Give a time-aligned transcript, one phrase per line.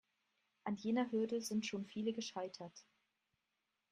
[0.63, 2.87] An jener Hürde sind schon viele gescheitert.